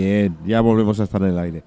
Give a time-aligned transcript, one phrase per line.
[0.00, 1.62] Bien, ya volvemos a estar en el aire.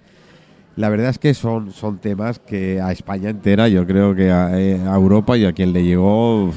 [0.78, 4.58] La verdad es que son, son temas que a España entera, yo creo que a,
[4.60, 6.52] eh, a Europa y a quien le llegó,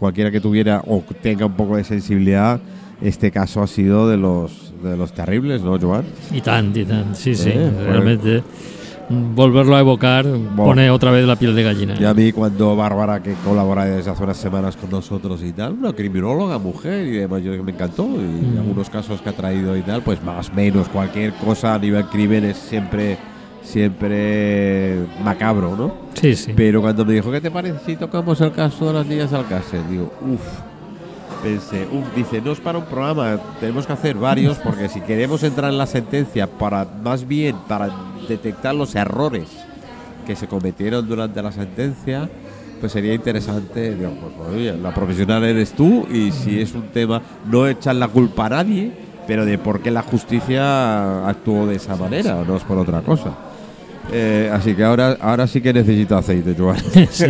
[0.00, 2.60] cualquiera que tuviera o tenga un poco de sensibilidad,
[3.00, 6.04] este caso ha sido de los, de los terribles, ¿no, Joan?
[6.32, 8.40] Y tant, y tant, sí, sí, Eh, realmente.
[8.40, 8.42] mm,
[9.34, 10.24] Volverlo a evocar
[10.56, 11.94] pone otra vez la piel de gallina.
[12.00, 15.74] Y a mí cuando Bárbara, que colabora desde hace unas semanas con nosotros y tal,
[15.74, 18.04] una criminóloga, mujer, y demás, yo me encantó.
[18.04, 18.58] Y Mm.
[18.58, 22.04] algunos casos que ha traído y tal, pues más o menos cualquier cosa a nivel
[22.06, 23.18] crimen es siempre,
[23.62, 25.92] siempre macabro, ¿no?
[26.14, 26.52] Sí, sí.
[26.56, 29.80] Pero cuando me dijo, ¿qué te parece si tocamos el caso de las niñas Alcácer?
[29.90, 30.71] Digo, uff.
[31.42, 35.42] Pensé, uff, dice, no es para un programa, tenemos que hacer varios porque si queremos
[35.42, 37.90] entrar en la sentencia para, más bien, para
[38.28, 39.48] detectar los errores
[40.24, 42.30] que se cometieron durante la sentencia,
[42.80, 47.20] pues sería interesante, digo, pues oye, la profesional eres tú y si es un tema,
[47.50, 48.92] no echar la culpa a nadie,
[49.26, 53.32] pero de por qué la justicia actuó de esa manera, no es por otra cosa.
[54.10, 56.76] Eh, así que ahora, ahora sí que necesito aceite, Joan.
[57.10, 57.26] Sí.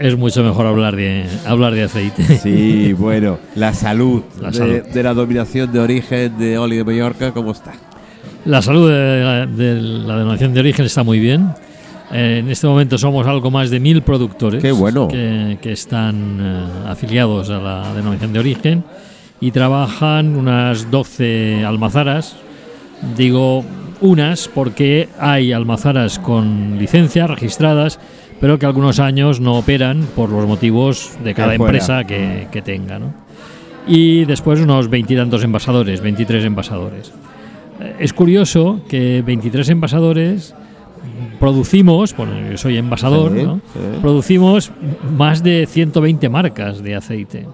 [0.00, 2.22] es mucho mejor hablar de hablar de aceite.
[2.38, 4.82] Sí, bueno, la salud, La de, salud.
[4.92, 7.72] de la dominación de origen de Oli de Mallorca, ¿cómo está?
[8.46, 11.50] La salud de la, de la denominación de origen está muy bien.
[12.10, 15.08] Eh, En este momento somos algo más de mil productores Qué bueno.
[15.08, 18.84] que, que están eh, afiliados a la denominación de origen
[19.40, 22.36] y trabajan unas 12 almazaras.
[23.16, 23.62] Digo
[24.00, 27.98] unas porque hay almazaras con licencia registradas,
[28.40, 32.98] pero que algunos años no operan por los motivos de cada empresa que, que tenga.
[32.98, 33.12] ¿no?
[33.86, 37.12] Y después unos veintitantos envasadores, 23 envasadores.
[37.80, 40.54] Eh, Es curioso que 23 envasadores
[41.38, 43.60] producimos, bueno, yo soy envasador, Sí, ¿no?
[43.72, 43.80] sí.
[44.00, 44.70] producimos
[45.16, 47.46] más de 120 marcas de aceite.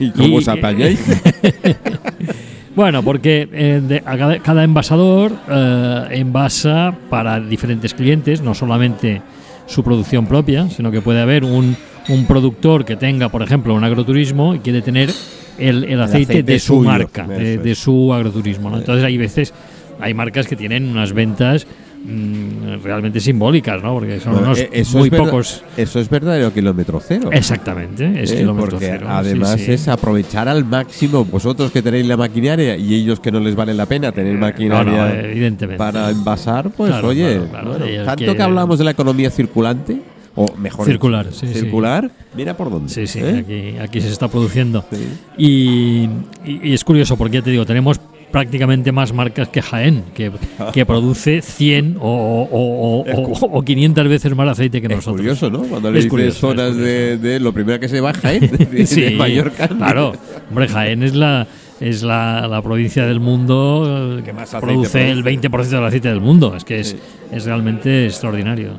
[0.00, 1.00] ¿Y cómo os apañáis?
[2.74, 9.20] Bueno, porque eh, de- a cada, cada envasador eh, envasa para diferentes clientes, no solamente
[9.66, 11.76] su producción propia, sino que puede haber un,
[12.08, 15.10] un productor que tenga, por ejemplo, un agroturismo y quiere tener
[15.58, 18.70] el, el aceite, aceite de su suyo, marca, de, de su agroturismo.
[18.70, 18.78] ¿no?
[18.78, 19.52] Entonces hay veces,
[20.00, 21.66] hay marcas que tienen unas ventas
[22.04, 23.94] mm, realmente simbólicas, ¿no?
[23.94, 25.64] Porque son Bueno, unos eh, eso muy verdad- pocos.
[25.76, 27.30] Eso es verdadero kilómetro cero.
[27.32, 28.38] Exactamente, es ¿eh?
[28.38, 29.06] kilómetro Porque cero.
[29.08, 29.72] además sí.
[29.72, 33.74] es aprovechar al máximo vosotros que tenéis la maquinaria y ellos que no les vale
[33.74, 35.78] la pena tener maquinaria no, no, evidentemente.
[35.78, 37.68] para envasar, pues Claro, oye, claro, claro.
[37.70, 38.42] bueno, Y el tanto que- que...
[38.42, 40.00] hablamos de la economía circulante,
[40.34, 41.46] o mejor Circular, sí.
[41.48, 42.88] circular, mira por dónde.
[42.88, 43.44] Sí, sí, ¿eh?
[43.44, 44.82] aquí, aquí se está produciendo.
[44.90, 45.06] Sí.
[45.36, 46.08] Y,
[46.50, 48.00] y- y es curioso porque ya te digo, tenemos
[48.32, 50.32] prácticamente más marcas que Jaén, que,
[50.72, 54.92] que produce 100 o, o- o- o- o- o 500 veces más aceite que Es
[54.96, 55.16] nosotros.
[55.20, 55.60] curioso, ¿no?
[55.60, 58.40] Cuando le Es dices curioso, zonas es de, de lo primero que se baja, ¿eh?
[58.40, 59.68] De, Sí, de Mallorca.
[59.68, 60.12] Claro,
[60.48, 61.46] hombre, Jaén es la
[61.80, 65.48] es la, la provincia del mundo eh, Que más produce el produce.
[65.48, 66.54] 20% del aceite del mundo.
[66.56, 66.96] Es que es, Sí.
[67.32, 68.70] es realmente extraordinario.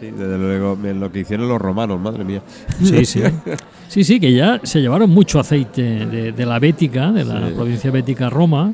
[0.00, 2.42] Sí, desde luego, lo que hicieron los romanos, madre mía.
[2.82, 3.20] Sí, sí.
[3.88, 7.54] Sí, sí, que ya se llevaron mucho aceite de, de la Bética, de la Sí.
[7.54, 8.72] provincia bética Roma.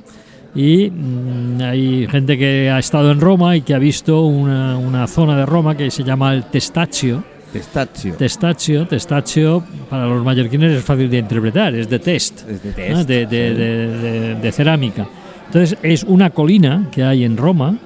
[0.55, 5.07] Y mm, hay gente que ha estado en Roma y que ha visto una, una
[5.07, 7.25] zona de Roma que se llama el Testaccio.
[7.53, 8.15] Testaccio.
[8.15, 12.75] Testaccio, testaccio para los mallorquines es fácil de interpretar, es de test, Es de ¿no?
[12.75, 13.07] test, sí.
[13.07, 15.07] de- de- de cerámica.
[15.47, 17.77] Entonces es una colina que hay en Roma,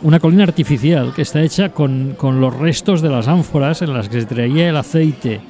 [0.00, 4.08] una colina artificial que está hecha con, con los restos de las ánforas en las
[4.08, 5.40] que se traía el aceite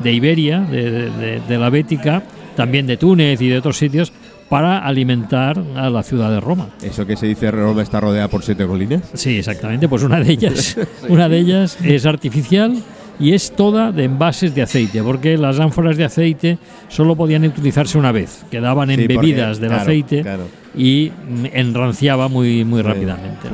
[0.00, 1.10] de Iberia, de,
[1.48, 2.22] de- la Bética,
[2.56, 4.12] también de Túnez y de otros sitios,
[4.48, 6.68] para alimentar a la ciudad de Roma.
[6.82, 9.02] Eso que se dice Roma está rodeada por siete colinas.
[9.14, 9.88] Sí, exactamente.
[9.88, 10.76] Pues una de ellas,
[11.08, 12.76] una de ellas es artificial
[13.20, 16.58] y es toda de envases de aceite, porque las ánforas de aceite
[16.88, 20.44] solo podían utilizarse una vez, quedaban Sí, porque- embebidas del claro, aceite claro.
[20.76, 23.48] y mm, enranciaba muy, muy rápidamente.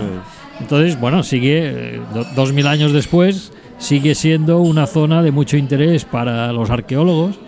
[0.60, 5.56] Entonces, bueno, sigue, eh, do- dos mil años después, sigue siendo una zona de mucho
[5.56, 7.38] interés para los arqueólogos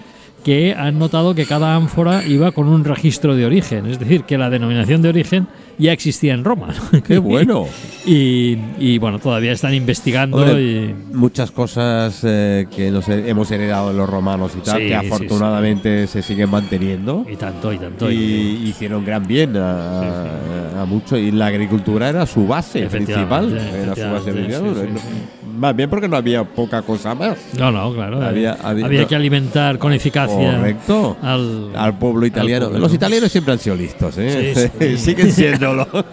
[0.45, 4.39] que han notado que cada ánfora iba con un registro de origen, es decir, que
[4.39, 5.49] la denominación de origen
[5.79, 6.69] ya existía en Roma.
[6.93, 7.03] ¿no?
[7.03, 7.67] ¡Qué bueno!
[8.09, 13.51] Y, y, bueno, todavía están investigando Hombre, y Muchas cosas eh, que nos he- hemos
[13.51, 17.27] heredado de los romanos y tal, Sí, que sí, afortunadamente se siguen manteniendo.
[17.29, 18.09] y tanto y tanto.
[18.09, 21.17] Y hicieron gran bien a, a mucho.
[21.17, 23.59] Y la agricultura era su base principal.
[23.59, 24.75] Era su base principal.
[24.77, 25.05] sí, No- sí,
[25.59, 27.37] Más bien porque no había poca cosa más.
[27.59, 28.23] no, no, claro.
[28.23, 31.17] Había- Había, había- que alimentar con eficacia Correcto.
[31.23, 32.67] al, Al pueblo italiano.
[32.67, 32.81] pueblo.
[32.87, 34.55] Los italianos siempre han sido listos, ¿eh?
[34.55, 35.15] Sí, sí.
[35.75, 36.05] Siéndolo.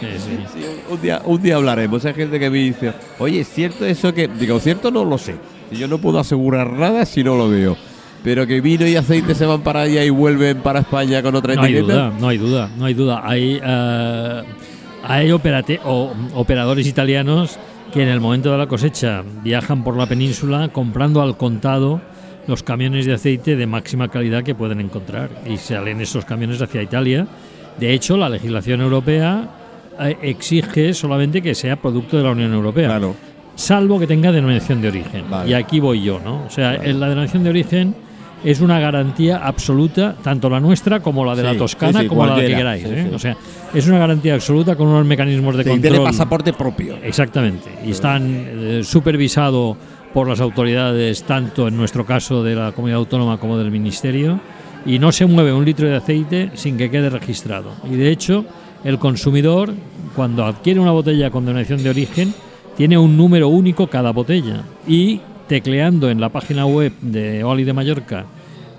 [0.00, 0.38] Sí, sí.
[0.54, 2.04] Sí, un, día, un día hablaremos.
[2.04, 4.28] Hay gente que me dice, oye, ¿es cierto eso que.?
[4.28, 5.36] Digo, cierto no lo sé.
[5.70, 7.76] Yo no puedo asegurar nada si no lo veo.
[8.24, 11.54] Pero que vino y aceite se van para allá y vuelven para España con otra
[11.56, 13.20] No hay duda, no hay duda, no hay duda.
[13.24, 14.42] Hay, eh,
[15.04, 17.58] hay operate- o- operadores italianos
[17.92, 22.00] que en el momento de la cosecha viajan por la península comprando al contado
[22.46, 26.82] los camiones de aceite de máxima calidad que pueden encontrar y salen esos camiones hacia
[26.82, 27.26] Italia.
[27.78, 29.48] De hecho, la legislación europea
[30.00, 33.14] eh, exige solamente que sea producto de la Unión Europea Claro.
[33.54, 35.24] salvo que tenga denominación de origen.
[35.30, 35.50] Vale.
[35.50, 36.44] Y aquí voy yo, ¿no?
[36.46, 36.90] O sea, Vale.
[36.90, 37.94] en la denominación de origen
[38.44, 42.26] es una garantía absoluta, tanto la nuestra como la de la Toscana, sí, sí, como
[42.26, 42.82] la que queráis.
[42.82, 43.06] Sí, ¿eh?
[43.08, 43.14] sí.
[43.14, 43.36] O sea,
[43.72, 46.04] es una garantía absoluta con unos mecanismos de Tiene control.
[46.06, 46.96] pasaporte propio.
[47.02, 47.70] Exactamente.
[47.86, 49.76] Y están eh, supervisado
[50.12, 54.40] por las autoridades, tanto en nuestro caso de la comunidad autónoma como del ministerio,
[54.86, 57.72] y no se mueve un litro de aceite sin que quede registrado.
[57.90, 58.44] Y de hecho,
[58.84, 59.72] el consumidor,
[60.14, 62.34] cuando adquiere una botella con denominación de origen,
[62.76, 64.62] tiene un número único cada botella.
[64.86, 68.26] Y tecleando en la página web de Oli de Mallorca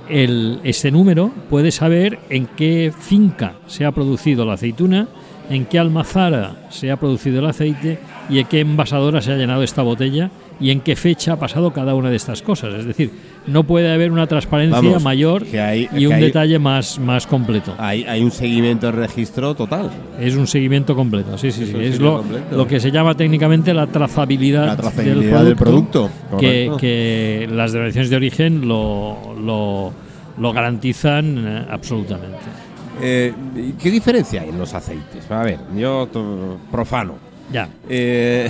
[0.10, 5.08] este número, puede saber en qué finca se ha producido la aceituna,
[5.50, 9.64] en qué almazara se ha producido el aceite y en qué envasadora se ha llenado
[9.64, 10.30] esta botella
[10.64, 12.74] y en qué fecha ha pasado cada una de estas cosas.
[12.76, 13.12] Es decir,
[13.48, 16.98] no puede haber una transparencia Vamos, mayor que hay- y que un hay- detalle más,
[17.00, 17.76] más completo.
[17.78, 19.92] Hay, hay un seguimiento de registro total.
[20.20, 21.76] Es un seguimiento completo, sí, sí, sí.
[21.78, 22.56] Es lo, completo.
[22.56, 28.10] lo que se llama técnicamente la trazabilidad, La trazabilidad del producto, que, que las denominaciones
[28.10, 29.92] de origen lo, lo,
[30.38, 32.38] lo garantizan eh, absolutamente.
[33.02, 33.34] Eh,
[33.82, 35.30] ¿Qué diferencia hay en los aceites?
[35.30, 36.08] A ver, yo
[36.72, 37.16] profano.
[37.52, 37.68] Ya.
[37.90, 38.50] Eh,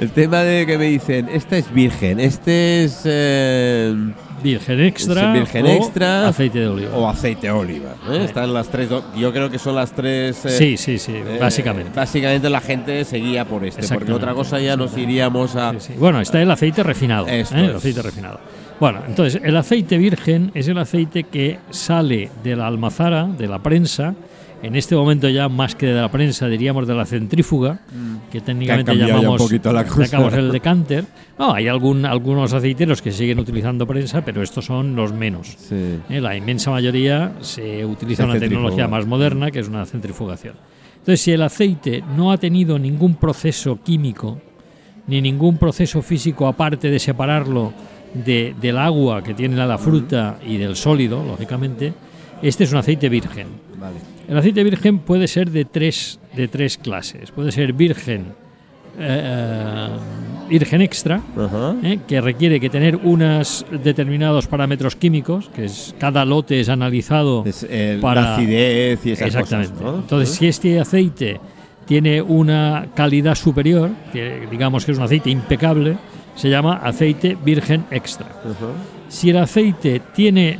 [0.00, 3.94] el tema de que me dicen, este es virgen, este es eh,
[4.42, 6.96] Virgen extra, virgen o extra aceite de oliva.
[6.96, 7.94] o aceite de oliva.
[8.10, 8.24] ¿eh?
[8.24, 10.44] Están las tres, yo creo que son las tres.
[10.44, 11.92] eh, sí, sí, sí, eh, básicamente.
[11.94, 15.72] Básicamente la gente se guía por este, porque otra cosa ya nos iríamos a.
[15.72, 15.92] Sí, sí.
[15.96, 17.26] Bueno, está el aceite refinado.
[17.28, 17.56] Esto.
[17.56, 18.40] El aceite refinado.
[18.80, 23.60] Bueno, entonces, el aceite virgen es el aceite que sale de la almazara, de la
[23.60, 24.14] prensa,
[24.62, 27.80] en este momento ya más que de la prensa, diríamos de la centrífuga,
[28.30, 30.04] que técnicamente ya un llamamos poquito la cosa.
[30.06, 31.04] sacamos el decanter.
[31.38, 35.48] No, hay algún, algunos aceiteros que siguen utilizando prensa, pero estos son los menos.
[35.58, 35.98] Sí.
[36.08, 40.54] Eh, La inmensa mayoría se utiliza Se una tecnología más moderna, que es una centrifugación.
[40.98, 44.40] Entonces, si el aceite no ha tenido ningún proceso químico,
[45.08, 47.72] ni ningún proceso físico aparte de separarlo
[48.14, 51.92] de- del agua que tiene la fruta y del sólido, lógicamente,
[52.40, 53.48] este es un aceite virgen.
[53.80, 53.96] Vale.
[54.28, 57.30] El aceite virgen puede ser de tres, de tres clases.
[57.32, 58.26] Puede ser virgen,
[58.98, 59.88] eh,
[60.48, 61.20] virgen extra.
[61.82, 61.98] ¿eh?
[62.06, 67.64] que requiere que tener unos determinados parámetros químicos, que es cada lote es analizado Es
[67.64, 69.72] el- para la acidez y esas exactamente.
[69.72, 69.84] cosas.
[69.84, 69.98] ¿no?
[70.00, 71.40] Entonces, si este aceite
[71.86, 75.96] tiene una calidad superior, que digamos que es un aceite impecable,
[76.36, 78.26] se llama aceite virgen extra.
[79.08, 80.58] Si el aceite tiene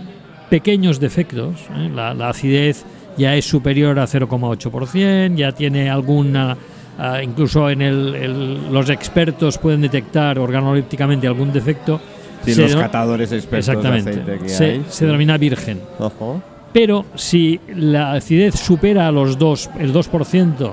[0.50, 1.90] pequeños defectos, ¿eh?
[1.94, 2.84] la, la acidez
[3.16, 6.56] ya es superior a 0,8%, ya tiene alguna,
[6.98, 12.00] ah, incluso en el, el- los expertos pueden detectar organolépticamente algún defecto.
[12.44, 14.10] Sí, se los catadores expertos de Exactamente.
[14.10, 14.84] aceite que se, hay.
[14.88, 15.80] se denomina virgen.
[15.98, 16.42] Ojo.
[16.72, 20.72] Pero si la acidez supera a los 2, el 2%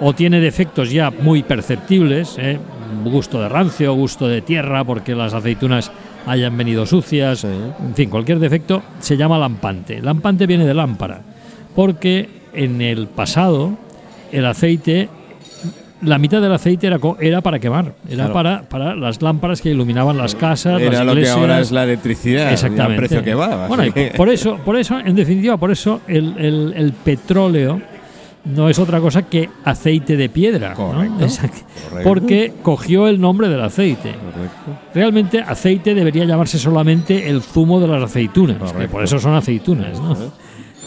[0.00, 2.58] o tiene defectos ya muy perceptibles, ¿eh?
[3.04, 5.92] gusto de rancio, gusto de tierra, porque las aceitunas
[6.26, 7.48] hayan venido sucias, Sí.
[7.48, 10.00] en fin, cualquier defecto, se llama lampante.
[10.00, 11.20] Lampante viene de lámpara,
[11.74, 13.72] porque en el pasado
[14.32, 15.08] el aceite,
[16.02, 18.32] la mitad del aceite era, era para quemar, era Claro.
[18.34, 21.36] para, para las lámparas que iluminaban las casas, Era las lo que iglesias.
[21.38, 22.52] ahora es la electricidad.
[22.52, 22.96] Exactamente.
[22.98, 23.68] Precio que va.
[23.68, 23.84] Bueno,
[24.16, 27.80] por eso, por eso, en definitiva, por eso el, el- el petróleo
[28.44, 30.70] no es otra cosa que aceite de piedra.
[30.70, 30.76] ¿no?
[30.76, 31.60] Correcto, Exacto.
[31.88, 32.06] correcto.
[32.10, 34.10] Porque cogió el nombre del aceite.
[34.12, 34.82] Correcto.
[34.94, 39.98] Realmente aceite debería llamarse solamente el zumo de las aceitunas, que por eso son aceitunas.
[39.98, 40.14] ¿no?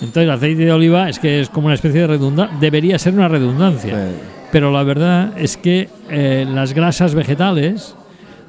[0.02, 3.14] Entonces el aceite de oliva es que es como una especie de redundancia, debería ser
[3.14, 3.96] una redundancia.
[3.96, 4.16] Sí.
[4.52, 7.96] Pero la verdad es que eh, las grasas vegetales,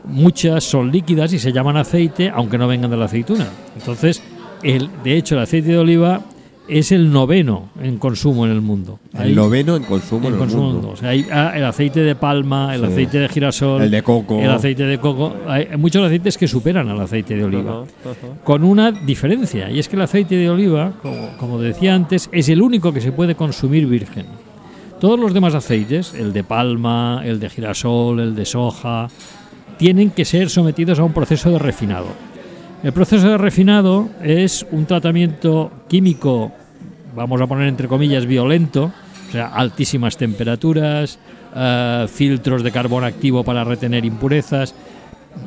[0.04, 3.46] muchas son líquidas y se llaman aceite, aunque no vengan de la aceituna.
[3.76, 4.22] Entonces,
[4.62, 6.22] el, de hecho, el aceite de oliva
[6.68, 8.98] es el noveno en consumo en el mundo.
[9.14, 10.78] Hay- El noveno en consumo en, el consumo mundo.
[10.80, 10.92] mundo.
[10.92, 12.86] O sea, hay ah, el aceite de palma, el Sí.
[12.86, 14.38] aceite de girasol, El de coco.
[14.40, 15.34] el aceite de coco.
[15.46, 17.84] Hay muchos aceites que superan al aceite de oliva
[18.44, 22.48] con una diferencia, y es que el aceite de oliva, como, como decía antes, es
[22.48, 24.26] el único que se puede consumir virgen.
[25.00, 29.08] Todos los demás aceites, el de palma, el de girasol, el de soja,
[29.78, 32.06] tienen que ser sometidos a un proceso de refinado.
[32.82, 36.52] El proceso de refinado es un tratamiento químico,
[37.16, 38.92] vamos a poner entre comillas, violento,
[39.28, 41.18] o sea, altísimas temperaturas,
[41.56, 44.74] eh, filtros de carbón activo para retener impurezas,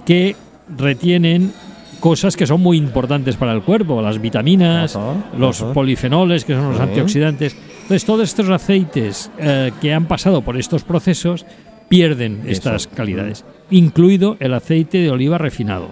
[0.06, 0.36] que
[0.78, 1.54] retienen
[2.02, 5.74] cosas que son muy importantes para el cuerpo, las vitaminas, Ajá, los ajá.
[5.74, 7.56] polifenoles, que son los antioxidantes.
[7.84, 11.46] Entonces, todos estos aceites eh, que han pasado por estos procesos
[11.88, 12.52] pierden Eso.
[12.52, 15.90] estas calidades, incluido el aceite de oliva refinado.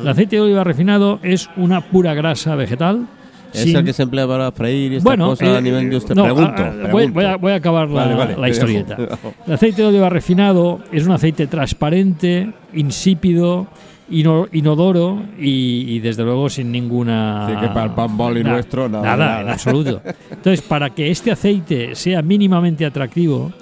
[0.00, 3.06] El aceite de oliva refinado es una pura grasa vegetal.
[3.52, 5.88] Es sin- el que se emplea para freír y esta bueno, cosa eh, a nivel
[5.88, 6.14] de usted.
[6.16, 8.96] no, pregunto, a- a- voy, a, voy a acabar la, Vale, vale, la te historieta.
[9.46, 13.68] El aceite de oliva refinado es un aceite transparente, insípido,
[14.10, 17.46] ino- inodoro y, y desde luego sin ninguna.
[17.46, 19.40] Así que para el pan boli Na- nuestro, nada, Nada, nada.
[19.42, 20.02] en absoluto.
[20.30, 23.52] Entonces, para que este aceite sea mínimamente atractivo,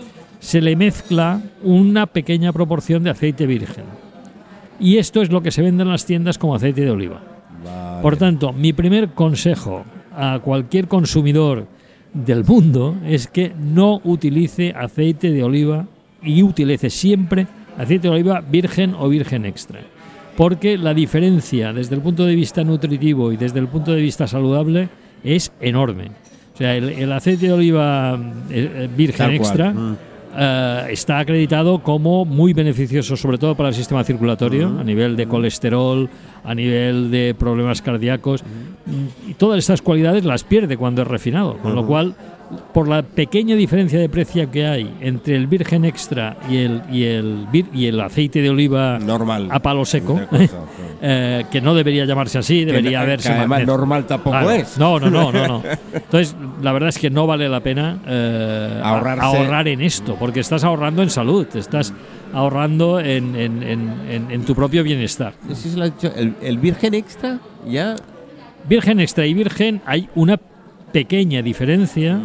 [0.41, 3.85] se le mezcla una pequeña proporción de aceite virgen.
[4.83, 7.23] Y esto es lo que se vende en las tiendas como aceite de oliva.
[7.65, 8.03] Vale.
[8.03, 9.85] Por tanto, mi primer consejo
[10.15, 11.69] a cualquier consumidor
[12.13, 15.87] del mundo es que no utilice aceite de oliva
[16.21, 17.47] y utilice siempre
[17.79, 19.81] aceite de oliva virgen o virgen extra.
[20.37, 24.27] Porque la diferencia desde el punto de vista nutritivo y desde el punto de vista
[24.27, 24.89] saludable
[25.23, 26.11] es enorme.
[26.55, 28.19] O sea, el, el aceite de oliva
[28.51, 29.97] eh, eh, virgen extra Mm.
[30.37, 35.27] Eh, está acreditado como muy beneficioso, sobre todo para el sistema circulatorio, a nivel de
[35.27, 36.09] colesterol,
[36.45, 38.43] a nivel de problemas cardíacos.
[38.43, 41.57] Mm, Y todas estas cualidades las pierde cuando es refinado.
[41.59, 42.15] Con lo cual,
[42.75, 47.05] por la pequeña diferencia de precio que hay entre el virgen extra y el, y
[47.05, 49.49] el, y el aceite de oliva normal.
[49.51, 50.21] a palo seco.
[51.05, 54.51] Eh, que no debería llamarse así, debería que, haberse que además magnet- normal tampoco Claro.
[54.53, 54.79] es.
[54.79, 55.63] No, no, no, no, no.
[55.93, 60.63] Entonces, la verdad es que no vale la pena eh, ahorrar en esto, porque estás
[60.65, 61.93] ahorrando en salud, estás
[62.33, 65.35] ahorrando en, en- en- en- en tu propio bienestar.
[65.49, 67.97] Dicho, el, el virgen extra ya
[68.69, 70.39] Virgen extra y virgen hay una
[70.93, 72.17] pequeña diferencia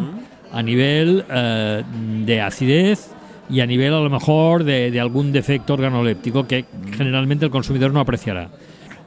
[0.52, 1.82] a nivel eh,
[2.24, 3.10] de acidez
[3.50, 6.64] y a nivel a lo mejor de, de algún defecto organoléptico que
[6.96, 8.48] generalmente el consumidor no apreciará.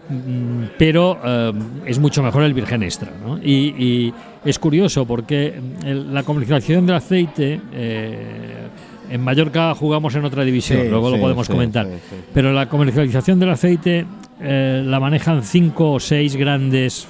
[0.10, 1.52] Mm, Pero eh,
[1.86, 3.12] es mucho mejor el virgen extra.
[3.24, 3.38] ¿no?
[3.38, 5.54] Y, y es curioso porque
[5.86, 8.68] el- la comercialización del aceite, eh,
[9.10, 11.88] en Mallorca jugamos en otra división, Sí, luego lo podemos sí, comentar.
[12.34, 14.06] Pero la comercialización del aceite
[14.42, 17.08] eh, la manejan cinco o seis grandes,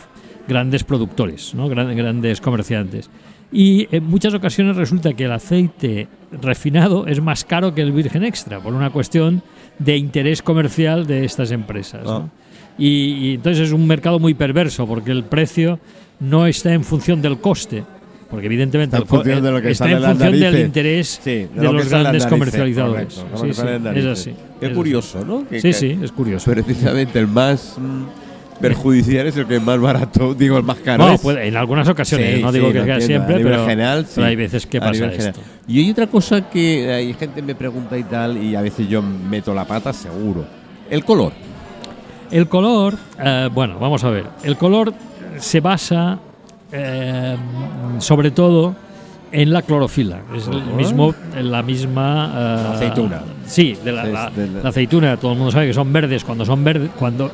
[0.47, 1.69] grandes productores, ¿no?
[1.69, 3.09] Gran- grandes comerciantes.
[3.51, 6.07] Y en muchas ocasiones resulta que el aceite
[6.41, 9.41] refinado es más caro que el virgen extra, por una cuestión
[9.77, 12.03] de interés comercial de estas empresas.
[12.05, 12.11] ¿no?
[12.11, 12.29] Ah.
[12.77, 15.79] Y, y entonces es un mercado muy perverso, porque el precio
[16.19, 17.83] no está en función del coste,
[18.29, 20.65] porque evidentemente Está en función de lo que está sale en en las función del
[20.65, 23.15] interés Sí, de, lo los grandes comercializadores.
[23.15, 24.33] correcto, lo Sí, sí, es así.
[24.73, 25.47] Curioso, ¿no?
[25.47, 26.49] Que Sí, sí, es curioso.
[26.49, 28.20] Precisamente el más mm,
[28.61, 31.05] perjudicial es el que es más barato, digo, el más caro.
[31.07, 31.21] No, es.
[31.21, 34.29] puede- en algunas ocasiones, Sí, no digo sí, que sea siempre, pero, general, pero sí.
[34.29, 35.09] hay veces que pasa esto.
[35.11, 35.33] general.
[35.67, 39.01] Y hay otra cosa que hay gente me pregunta y tal, y a veces yo
[39.01, 40.45] meto la pata, seguro.
[40.89, 41.33] El color.
[42.31, 44.25] El color, eh, bueno, vamos a ver.
[44.43, 44.93] El color
[45.37, 46.19] se basa
[46.71, 47.35] eh,
[47.99, 48.73] sobre todo
[49.33, 50.21] en la clorofila.
[50.35, 53.21] Es el mismo, la misma eh, La aceituna.
[53.45, 54.31] Sí, de la, la-
[54.63, 55.17] la aceituna.
[55.17, 57.31] Todo el mundo sabe que son verdes cuando son verdes, cuando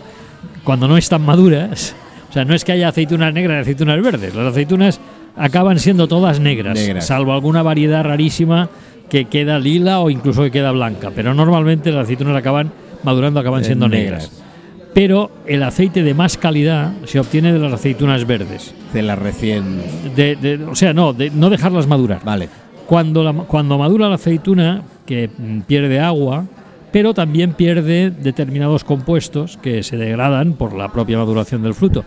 [0.64, 1.96] cuando no están maduras.
[2.30, 4.36] O sea, no es que haya aceitunas negras y aceitunas verdes.
[4.36, 5.00] Las aceitunas
[5.36, 7.06] acaban siendo todas negras, Negras.
[7.08, 8.70] salvo alguna variedad rarísima
[9.10, 11.12] que queda lila o incluso que queda blanca.
[11.16, 12.72] Pero normalmente las aceitunas acaban
[13.04, 14.32] madurando, acaban Eh, siendo negras.
[14.94, 18.74] Pero el aceite de más calidad se obtiene de las aceitunas verdes.
[18.94, 19.82] De la recién.
[20.16, 22.22] De- de- o sea, no, de no dejarlas madurar.
[22.26, 22.50] Vale.
[22.88, 26.46] Cuando, la- cuando madura la aceituna, que mm, pierde agua,
[26.98, 32.04] pero también pierde determinados compuestos que se degradan por la propia maduración del fruto.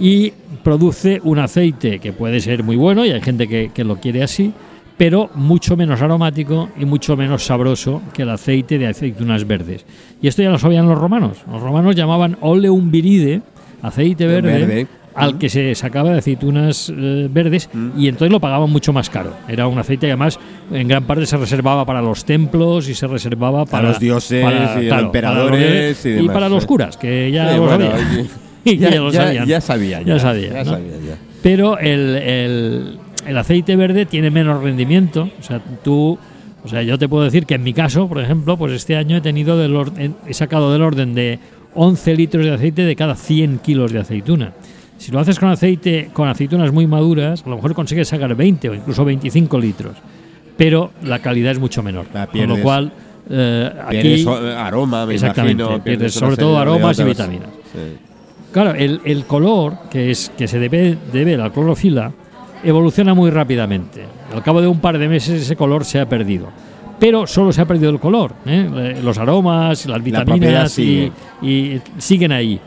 [0.00, 0.32] Y
[0.64, 4.24] produce un aceite que puede ser muy bueno, y hay gente que, que lo quiere
[4.24, 4.52] así,
[4.98, 9.86] pero mucho menos aromático y mucho menos sabroso que el aceite de aceitunas verdes.
[10.20, 11.38] Y esto ya lo sabían los romanos.
[11.48, 13.42] Los romanos llamaban oleum viride,
[13.80, 14.86] aceite verde, Verde.
[15.14, 17.90] Al que se sacaba de aceitunas eh, verdes Mm.
[18.00, 19.34] y entonces lo pagaban mucho más caro.
[19.48, 20.38] Era un aceite que además
[20.70, 24.42] en gran parte se reservaba para los templos y se reservaba para los dioses
[24.80, 27.90] y para emperadores para y los- demás, para los curas, que ya Sí, lo bueno,
[27.90, 28.28] sabían.
[28.64, 29.46] Y ya, ya lo sabían.
[29.46, 30.02] ya sabía.
[30.02, 30.70] Ya sabía, Ya ¿no?
[30.70, 31.16] sabía, ya.
[31.42, 35.28] Pero el, el- el aceite verde tiene menos rendimiento.
[35.38, 36.18] O sea, tú.
[36.64, 39.16] O sea, yo te puedo decir que en mi caso, por ejemplo, pues este año
[39.16, 39.76] he tenido del
[40.28, 41.40] he sacado del orden de
[41.74, 44.52] 11 litros de aceite de cada 100 kilos de aceituna.
[45.02, 48.68] Si lo haces con aceite, con aceitunas muy maduras, a lo mejor consigues sacar 20
[48.68, 49.96] o incluso 25 litros.
[50.56, 52.06] Pero la calidad es mucho menor.
[52.06, 52.92] Con lo cual,
[53.28, 53.96] eh, aquí.
[54.00, 55.82] Pierdes o- aroma, me Exactamente, imagino.
[55.82, 57.48] pierdes una sobre todo aromas y vitaminas.
[57.72, 57.96] Sí.
[58.52, 62.12] Claro, el, el color que es que se debe, debe la clorofila
[62.62, 64.04] evoluciona muy rápidamente.
[64.32, 66.46] Al cabo de un par de meses ese color se ha perdido.
[67.00, 68.34] Pero solo se ha perdido el color.
[68.46, 68.68] ¿eh?
[68.72, 71.10] Eh, Los aromas, las vitaminas y
[71.98, 72.60] siguen ahí.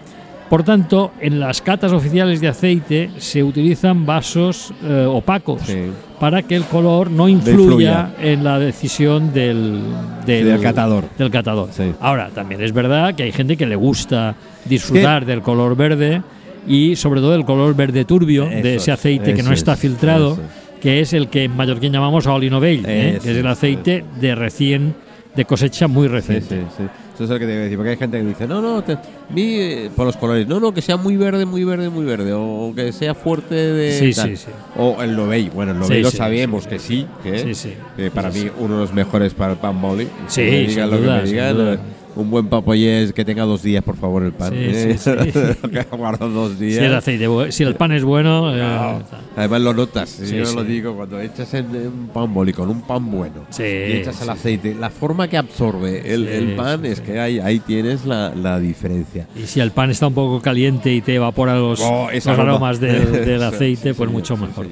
[0.50, 5.90] Por tanto, en las catas oficiales de aceite se utilizan vasos eh, opacos Sí.
[6.20, 9.82] para que el color no influya en la decisión del,
[10.26, 11.06] del, Del catador.
[11.18, 11.70] del catador.
[11.72, 11.92] Sí.
[12.00, 14.36] Ahora, también es verdad que hay gente que le gusta
[14.66, 16.22] disfrutar del color verde
[16.68, 19.80] y sobre todo el color verde turbio de ese es, aceite que no está es,
[19.80, 20.42] filtrado, eso
[20.80, 23.20] que es el que en mallorquín llamamos olinovell, ¿eh?
[23.24, 24.94] Que es el aceite de recién,
[25.36, 26.62] de cosecha muy reciente.
[26.78, 26.84] sí.
[27.16, 28.98] Eso es lo que te a decir, porque hay gente que dice, no, no, te-
[29.30, 32.34] vi eh, por los colores, no, no, que sea muy verde, muy verde, muy verde,
[32.34, 33.98] o que sea fuerte de...
[33.98, 34.48] Sí, sí, sí.
[34.78, 37.08] O el Novell, bueno, el Novell lo sabemos que sí.
[37.24, 37.56] que,
[37.96, 40.08] que para mí uno de los mejores para el pan boli.
[40.28, 41.74] Sí, Que me digan sin lo que duda, me sin digan, duda.
[41.74, 41.80] eh,
[42.16, 44.52] Un buen papoyés que tenga dos días, por favor, el pan.
[44.52, 44.98] Sí, ¿eh?
[44.98, 45.68] sí, sí.
[45.72, 46.80] que guardo dos días.
[46.80, 49.02] Si el aceite, si el pan es bueno, eh.
[49.36, 52.82] Además lo notas, Sí, yo lo digo, cuando echas en un pan boli con un
[52.84, 57.20] pan bueno y echas el aceite, la forma que absorbe el, el pan es que
[57.20, 59.28] ahí, ahí tienes la, la diferencia.
[59.36, 62.80] y si el pan está un poco caliente y te evapora los, Oh, los aromas
[62.80, 64.68] del, del aceite, pues mucho mejor.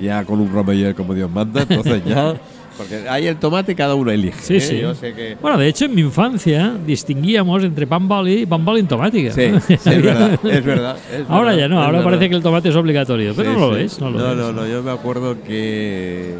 [0.00, 2.34] Ya con un romeyer como Dios manda, entonces ya.
[2.78, 4.40] Porque ahí el tomate cada uno elige.
[4.40, 4.60] Sí, ¿eh?
[4.60, 4.78] sí.
[4.80, 5.36] Yo sé que.
[5.42, 9.32] Bueno, de hecho, en mi infancia distinguíamos entre pan boli y pan boli en tomática.
[9.32, 10.96] Sí, sí, es verdad, es verdad.
[11.12, 12.04] es Ahora verdad, ya no, ahora verdad.
[12.04, 13.82] parece que el tomate es obligatorio, pero Sí, no lo sí.
[13.82, 14.00] es.
[14.00, 14.36] No, lo no, es.
[14.36, 16.34] no, no, yo me acuerdo que.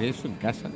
[0.00, 0.68] Eso en casa.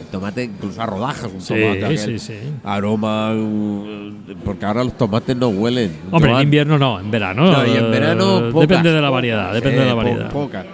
[0.00, 1.84] El tomate, incluso a rodajas, un Sí, tomate.
[1.84, 2.34] aquel sí, sí.
[2.64, 3.34] Aroma.
[3.34, 4.12] uh,
[4.44, 5.90] Porque ahora los tomates no huelen.
[6.10, 7.50] Hombre, en invierno no, en verano.
[7.50, 8.38] No, y en verano.
[8.48, 10.30] eh, pocas, depende de la pocas, variedad, depende de la po- variedad.
[10.30, 10.66] pocas.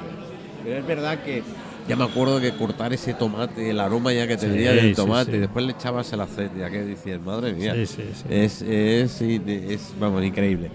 [0.62, 1.42] Pero es verdad que
[1.88, 4.94] ya me acuerdo que cortar ese tomate, el aroma ya que Sí, tenía del sí,
[4.94, 5.36] tomate, sí.
[5.36, 7.74] y después le echabas el aceite, ya que decías, madre mía.
[7.74, 7.96] Es,
[8.28, 10.70] es, es, vamos, increíble.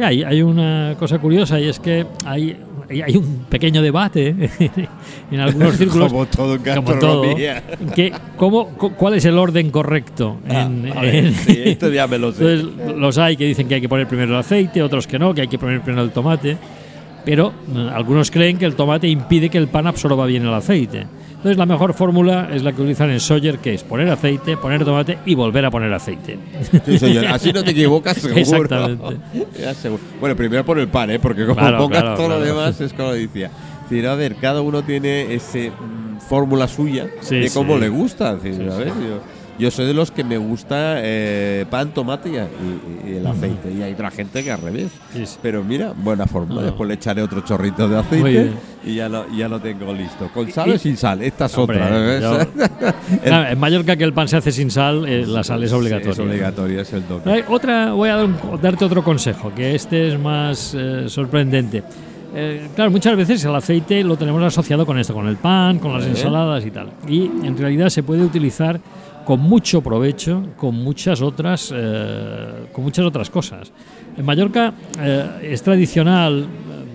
[0.00, 2.56] Hay, hay una cosa curiosa y es que hay,
[2.88, 4.28] hay un pequeño debate
[5.32, 6.12] en algunos círculos.
[6.12, 10.36] Como todo en como todo, que cómo, cu- ¿Cuál es el orden correcto?
[10.48, 12.44] Ah, en- a ver, en- sí, esto ya me lo sé.
[12.60, 15.34] Entonces, los hay que dicen que hay que poner primero el aceite, otros que no,
[15.34, 16.56] que hay que poner primero el tomate.
[17.28, 21.06] Pero eh, algunos creen que el tomate impide que el pan absorba bien el aceite.
[21.28, 24.82] Entonces, la mejor fórmula es la que utilizan en Sawyer, que es poner aceite, poner
[24.82, 26.38] tomate y volver a poner aceite.
[26.86, 27.26] Sí, señor.
[27.26, 28.40] Así no te equivocas, seguro.
[28.40, 29.16] Exactamente.
[29.60, 30.02] Ya, seguro.
[30.18, 31.18] Bueno, primero por el pan, ¿eh?
[31.18, 33.50] porque como Claro, pongas claro, todo lo demás, es como decía.
[33.82, 37.80] Decir, a ver, cada uno tiene ese mm, fórmula suya Sí, de cómo sí.
[37.82, 38.38] le gusta.
[38.42, 38.88] Sí, ¿sabes?
[38.88, 39.20] Yo,
[39.58, 43.72] yo soy de los que me gusta eh, pan, tomate y, y- y el aceite.
[43.72, 44.88] Y hay otra gente que al revés.
[45.12, 45.38] Sí, sí.
[45.42, 46.54] Pero mira, buena forma.
[46.56, 46.60] No.
[46.62, 48.50] Después le echaré otro chorrito de aceite
[48.84, 50.28] y ya lo, ya lo tengo listo.
[50.32, 51.22] ¿Con sal Y- o sin sal?
[51.22, 51.98] Esta es Hombre, otra.
[51.98, 52.22] ¿ves?
[52.22, 52.38] yo-
[53.24, 56.12] Claro, en Mallorca que el pan se hace sin sal, eh, la sal es obligatoria.
[56.12, 57.02] Es obligatorio, es el.
[57.26, 61.82] Hay otra, voy a dar un- darte otro consejo, que este es más eh, sorprendente.
[62.34, 65.94] Eh, claro, muchas veces el aceite lo tenemos asociado con esto, con el pan, con
[65.94, 66.88] las ensaladas y tal.
[67.08, 68.78] Y en realidad se puede utilizar
[69.28, 73.70] con mucho provecho, con muchas otras, eh, con muchas otras cosas.
[74.16, 76.46] En Mallorca eh, es tradicional,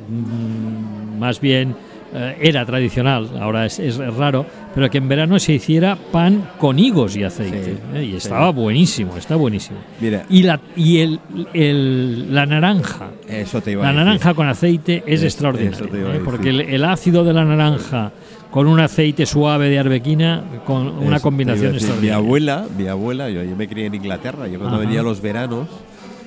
[0.09, 1.75] mm, más bien
[2.15, 6.79] eh, era tradicional, ahora es, es raro, pero que en verano se hiciera pan con
[6.79, 7.77] higos y aceite.
[7.93, 8.15] Sí, y sí.
[8.17, 9.77] estaba buenísimo, está buenísimo.
[10.01, 11.19] Mira, Y la, y el,
[11.53, 15.77] el- la naranja, eso te iba a la naranja con aceite es Eso- extraordinario.
[15.77, 16.13] eso te iba a ¿eh?
[16.13, 16.25] decir.
[16.25, 18.11] Porque el, el ácido de la naranja
[18.53, 21.89] con un aceite suave de arbequina, con una Eso combinación decir.
[21.89, 22.15] Mi extraordinaria.
[22.17, 24.85] abuela, mi abuela, yo, yo me crié en Inglaterra, yo cuando Ajá.
[24.85, 25.67] venía los veranos,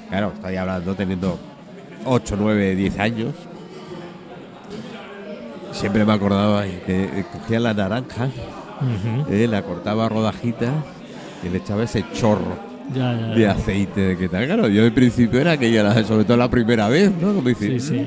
[0.09, 1.39] claro, estoy hablando teniendo
[2.05, 3.35] 8, 9, 10 años,
[5.71, 8.29] siempre me acordaba que eh, cogía la naranja,
[9.31, 10.73] eh, la cortaba a rodajitas
[11.45, 14.47] y le echaba ese chorro Ya, ya, de aceite de que tal.
[14.47, 17.35] Claro, yo en principio era aquella, la- sobre todo la primera vez, ¿no?
[17.35, 18.07] Como Sí, decir, sí.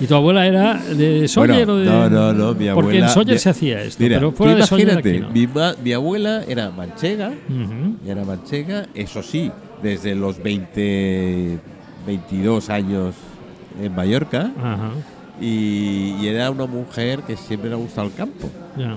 [0.00, 1.84] ¿Y tu abuela era de Sawyer Bueno, o de.?
[1.86, 4.54] no, no, no, mi Porque en abuela- Sawyer se hacía esto, Mira, pero tú fuera
[4.56, 5.62] de Sawyer imagínate, aquí no.
[5.76, 7.96] mi, mi abuela era manchega, Ujú.
[8.10, 9.50] era manchega, eso sí,
[9.82, 11.58] desde los 20,
[12.06, 13.14] 22 años
[13.80, 14.90] en Mallorca, Ajá,
[15.40, 18.50] y, y era una mujer que siempre le ha gustado el campo.
[18.76, 18.96] ya.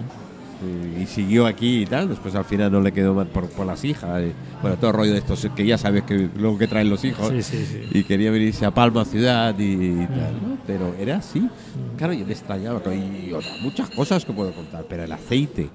[0.61, 3.65] Y, y siguió aquí y tal, después al final no le quedó mal por, por
[3.65, 4.21] las hijas.
[4.21, 7.03] y, bueno, todo el rollo de estos que ya sabes que luego que traen los
[7.03, 7.29] hijos.
[7.29, 7.81] Sí, sí, sí.
[7.99, 10.57] Y quería venirse a Palma ciudad y, y tal, ¿no?
[10.67, 11.49] Pero era así.
[11.97, 12.81] Claro, yo me extrañaba.
[12.93, 15.69] Y o sea, muchas cosas que puedo contar, pero el aceite,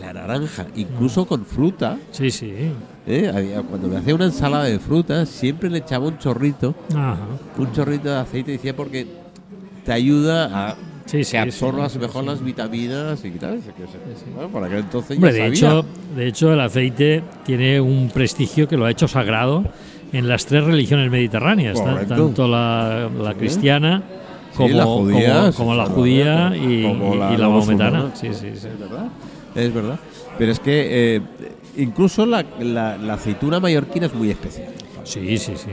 [0.00, 1.96] la naranja, incluso con fruta.
[2.10, 2.52] Sí, sí.
[3.06, 3.30] ¿eh?
[3.34, 7.18] Había- cuando me hacía una ensalada de fruta, siempre le echaba un chorrito, Ajá.
[7.56, 9.06] un chorrito de aceite, decía porque
[9.84, 10.76] te ayuda a
[11.08, 13.56] Sí, sí, que absorbas sí, mejor las vitaminas y tal.
[13.60, 15.78] Que se- bueno, por aquel entonces Hombre, ya de sabía.
[15.80, 19.64] hecho, de hecho, el aceite tiene un prestigio que lo ha hecho sagrado
[20.12, 22.14] en las tres religiones mediterráneas, Correcto.
[22.14, 24.02] tanto la, la cristiana
[24.54, 28.10] como la judía, como, la judía y, Como y la- la maometana.
[28.14, 28.66] Sí, sí, sí.
[28.68, 29.06] Es verdad.
[29.54, 29.98] Es verdad.
[30.36, 31.20] Pero es que eh,
[31.78, 34.68] incluso la, la- la aceituna mallorquina es muy especial.
[35.04, 35.70] Sí, sí, sí.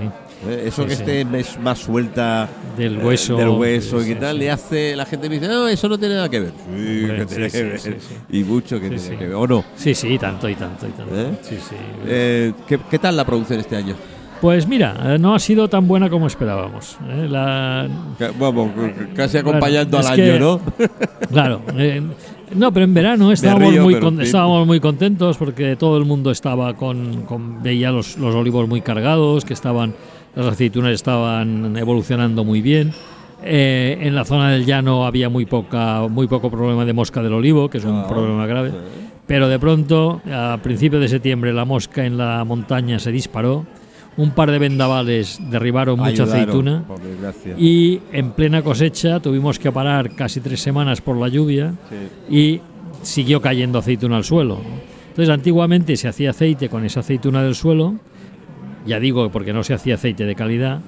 [0.50, 0.64] ¿Eh?
[0.68, 1.02] Eso Sí, que sí.
[1.02, 3.36] esté mes- más suelta Del eh, hueso.
[3.38, 5.98] del hueso Sí, y sí, tal, le hace, la gente me dice, no, eso no
[5.98, 6.52] tiene nada que ver.
[6.76, 7.98] Sí, Hombre, que tiene que ver.
[8.32, 9.64] Y mucho que tiene que ver, ¿o no?
[9.76, 11.16] Sí, sí, tanto y tanto y tanto.
[11.16, 11.32] ¿Eh?
[12.08, 13.96] Eh, ¿qué, qué tal la producción este año?
[14.42, 16.98] Pues mira, no ha sido tan buena como esperábamos.
[17.10, 17.28] ¿eh?
[17.30, 17.88] La-
[18.38, 18.70] Vamos,
[19.16, 20.62] casi acompañando al que- año, ¿no?
[21.32, 21.62] Claro.
[21.78, 22.02] eh,
[22.54, 26.30] no, pero en verano estábamos, río, muy, con- estábamos muy contentos porque todo el mundo
[26.32, 29.96] estaba con, con- veía los, los olivos muy cargados, que estaban
[30.36, 32.92] las aceitunas estaban evolucionando muy bien.
[33.44, 37.34] Eh, en la zona del llano había muy poca muy poco problema de mosca del
[37.34, 38.72] olivo, que es un Ah, problema grave.
[39.28, 43.66] Pero de pronto, a principios de septiembre, la mosca en la montaña se disparó.
[44.18, 46.84] Un par de vendavales derribaron mucha Ayudaron, aceituna.
[46.88, 47.56] Por desgracia.
[47.58, 51.74] Y en plena cosecha tuvimos que parar casi tres semanas por la lluvia
[52.30, 52.36] Sí.
[52.36, 52.62] y
[53.02, 54.60] siguió cayendo aceituna al suelo.
[55.10, 57.96] Entonces, antiguamente se hacía aceite con esa aceituna del suelo,
[58.86, 60.80] ya digo porque no se hacía aceite de calidad,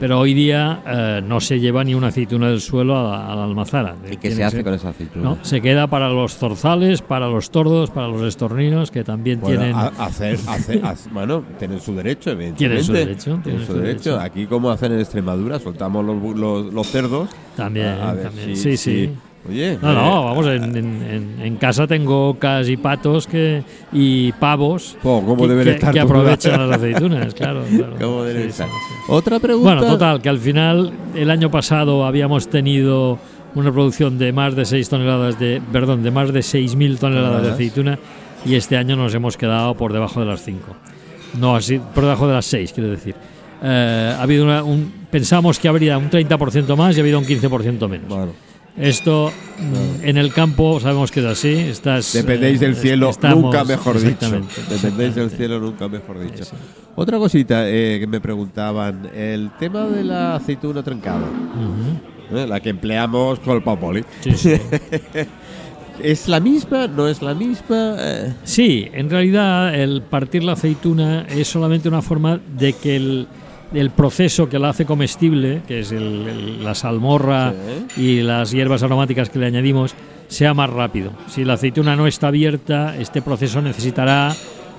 [0.00, 3.36] pero hoy día eh, no se lleva ni una aceituna del suelo a la, a
[3.36, 3.94] la almazara.
[4.06, 5.22] ¿Y qué Tiene se hace con esa aceituna?
[5.24, 9.60] no, se queda para los zorzales, para los tordos, para los estorninos, que también Bueno,
[9.60, 9.76] tienen...
[9.76, 10.80] a- hacer, hacer,
[11.12, 12.58] bueno, tienen su derecho, evidentemente.
[12.58, 14.10] Tienen su derecho, Tienen su su derecho.
[14.10, 14.20] derecho.
[14.20, 17.28] Aquí, como hacen en Extremadura, soltamos los, bu- los, los cerdos.
[17.56, 18.56] También, a, a ver también.
[18.56, 19.12] si- sí, si- sí.
[19.48, 24.32] Oye, No, eh, no, vamos, en, en- en- casa tengo ocas y patos que, y
[24.32, 27.62] pavos po, ¿cómo que, aprovechan las aceitunas, claro.
[27.76, 27.94] claro.
[28.00, 28.68] ¿Cómo deben Sí, estar?
[28.68, 28.94] sí, sí.
[29.12, 29.74] Otra pregunta.
[29.74, 33.18] Bueno, total, que al final el año pasado habíamos tenido
[33.54, 37.50] una producción de más de 6 toneladas de, perdón, de más de 6.000 toneladas de
[37.52, 37.98] aceituna
[38.46, 40.60] y este año nos hemos quedado por debajo de las 5.
[41.38, 43.14] No, así, por debajo de las 6, quiero decir.
[43.62, 47.24] Eh, ha habido una- un, pensamos que habría un 30% más y ha habido un
[47.26, 48.08] 15% menos.
[48.08, 48.32] Bueno,
[48.76, 51.52] Esto mm, en el campo sabemos que es así.
[51.52, 54.40] Estás, dependéis eh, del cielo, estamos- nunca mejor dicho.
[54.68, 56.44] Dependéis del cielo, nunca mejor dicho.
[56.44, 56.56] Sí.
[56.96, 62.36] Otra cosita eh, que me preguntaban, el tema de la aceituna trancada, Ujú.
[62.36, 62.46] ¿eh?
[62.48, 64.04] la que empleamos con el papoli.
[64.22, 64.54] Sí, sí.
[66.02, 66.88] ¿Es la misma?
[66.88, 67.94] ¿No es la misma?
[67.98, 73.28] Eh, Sí, en realidad el partir la aceituna es solamente una forma de que el,
[73.72, 77.52] el proceso que la hace comestible, que es el- el- la salmorra
[77.96, 79.94] y las hierbas aromáticas que le añadimos,
[80.28, 81.12] sea más rápido.
[81.28, 84.34] Si la aceituna no está abierta, este proceso necesitará,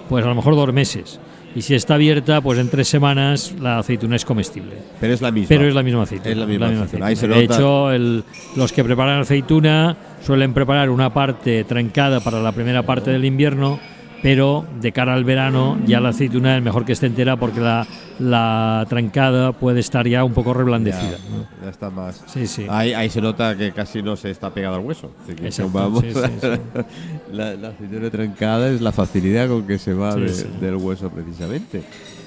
[0.09, 1.19] pues a lo mejor dos meses.
[1.55, 4.73] Y si está abierta, pues en tres semanas la aceituna es comestible.
[4.99, 5.47] pero es la misma.
[5.47, 6.31] Pero es la misma aceituna.
[6.31, 6.83] Es la misma aceituna.
[6.83, 7.05] aceituna.
[7.05, 8.23] Ahí se de hecho, el-
[8.57, 13.79] los que preparan aceituna suelen preparar una parte trancada para la primera parte del invierno,
[14.25, 17.85] pero de cara al verano ya la aceituna es mejor que esté entera porque la,
[18.17, 21.17] la trancada puede estar ya un poco Ya, reblandecida.
[21.29, 21.45] ¿no?
[21.63, 22.23] ya está más.
[22.25, 22.65] Sí, sí.
[22.67, 25.11] Ahí, ahí se nota que casi no se está pegado al hueso.
[25.23, 26.09] Así que Exacto, vamos, sí.
[27.33, 31.83] La, la aceituna trancada es la facilidad con que se va de- del hueso precisamente.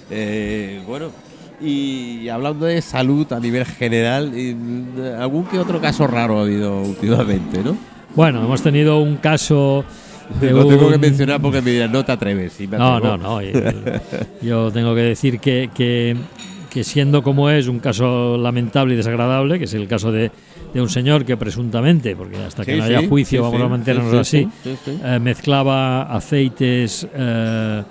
[0.08, 1.06] Eh, bueno,
[1.60, 6.80] y hablando de salud a nivel general, mm, algún que otro caso raro ha habido
[6.80, 7.76] últimamente, ¿no?
[8.14, 9.84] Bueno, hemos tenido un caso.
[10.40, 12.52] De Lo tengo que mencionar porque me dirán, no te atreves.
[12.52, 13.42] Sí, me No, no, no.
[13.42, 13.52] y-
[14.42, 16.16] Yo tengo que decir que, que,
[16.70, 20.30] que siendo como es un caso lamentable y desagradable, que es el caso de,
[20.74, 23.66] de un señor que presuntamente, porque hasta que Sí, no haya sí, juicio sí, vamos
[23.66, 25.00] a mantenernos sí, así, sí, sí, sí.
[25.02, 27.82] eh, mezclaba aceites eh,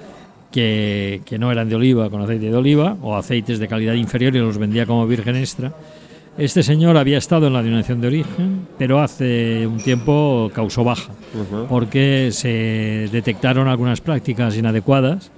[0.51, 4.35] que, que no eran de oliva con aceite de oliva o aceites de calidad inferior
[4.35, 5.73] y los vendía como virgen extra.
[6.37, 11.11] Este señor había estado en la denominación de origen, pero hace un tiempo causó baja
[11.67, 15.31] porque se detectaron algunas prácticas inadecuadas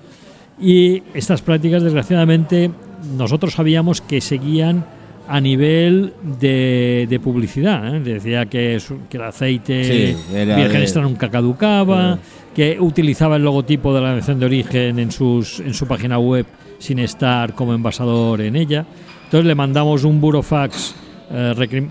[0.60, 2.70] y estas prácticas desgraciadamente
[3.18, 4.84] nosotros sabíamos que seguían
[5.30, 7.96] a nivel de, de publicidad.
[7.96, 8.00] ¿eh?
[8.02, 12.20] Decía que, su- que el aceite Sí, era virgen extra nunca caducaba, Ah.
[12.54, 16.46] que utilizaba el logotipo de la nación de origen en, sus, en su página web
[16.80, 18.86] sin estar como envasador en ella.
[19.30, 20.96] Entonces le mandamos un burofax
[21.32, 21.88] eh, eh,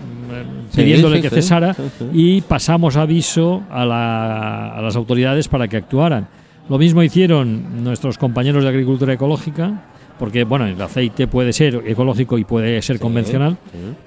[0.75, 1.81] pidiéndole sí, que cesara sí,
[2.13, 6.27] y pasamos aviso a, la- a las autoridades para que actuaran.
[6.67, 9.85] Lo mismo hicieron nuestros compañeros de agricultura ecológica,
[10.19, 13.57] porque bueno, el aceite puede ser ecológico y puede ser convencional,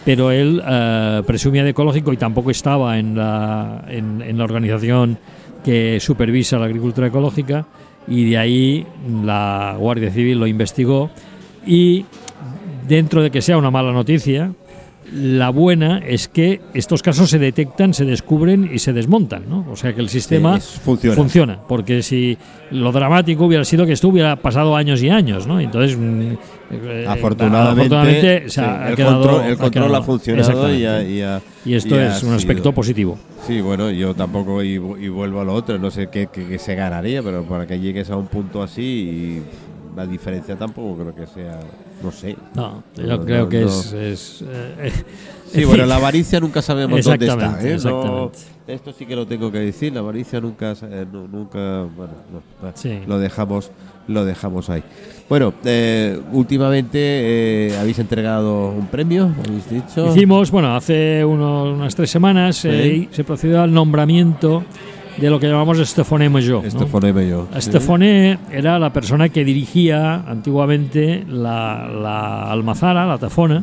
[0.05, 5.17] pero él eh, presumía de ecológico y tampoco estaba en la, en, en la organización
[5.65, 7.65] que supervisa la agricultura ecológica
[8.07, 8.87] y de ahí
[9.25, 11.09] la Guardia Civil lo investigó
[11.67, 12.05] y
[12.87, 14.53] dentro de que sea una mala noticia,
[15.13, 19.67] la buena es que estos casos se detectan, se descubren y se desmontan, ¿no?
[19.71, 21.17] O sea que el sistema funciona.
[21.17, 22.39] funciona, porque si
[22.71, 25.61] lo dramático hubiera sido que esto hubiera pasado años y años, ¿no?
[25.61, 26.21] Entonces, mm,
[26.71, 30.85] eh, Afortunadamente, afortunadamente, sí, ha- el, quedado- control, el ha control quedado- ha funcionado y,
[30.85, 31.13] ha- Exactamente.
[31.13, 33.19] y ha- Y esto y es un sido- aspecto positivo.
[33.47, 36.59] Sí, bueno, yo tampoco y, y vuelvo a lo otro, no sé qué, qué- qué
[36.59, 39.43] se ganaría, pero para que llegues a un punto así, y
[39.97, 41.61] la diferencia tampoco creo que sea,
[42.03, 42.37] no sé.
[42.55, 43.67] No, yo No, creo no, que no.
[43.69, 43.93] es.
[43.93, 44.93] es, eh,
[45.53, 47.59] Sí, en bueno, la avaricia nunca sabemos dónde está.
[47.63, 48.33] Exactamente,
[48.69, 48.75] ¿eh?
[48.75, 52.13] Esto sí que lo tengo que decir, la avaricia nunca, eh, nu- nunca, bueno,
[52.75, 53.01] Sí.
[53.07, 53.71] lo dejamos,
[54.07, 54.83] lo dejamos ahí.
[55.29, 60.07] Bueno, eh, últimamente eh, habéis entregado un premio, habéis dicho.
[60.15, 62.69] Hicimos, bueno, hace unos- unas tres semanas Sí.
[62.71, 64.63] eh, se procedió al nombramiento
[65.17, 66.31] de lo que llamamos Estefoné.
[66.65, 67.49] Esto foneme yo.
[67.55, 73.63] Estefoné era la persona que dirigía antiguamente la, la almazara, la tafona,